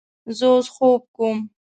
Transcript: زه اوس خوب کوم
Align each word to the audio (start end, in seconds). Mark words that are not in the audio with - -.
زه 0.37 0.45
اوس 0.53 0.67
خوب 0.75 1.01
کوم 1.15 1.37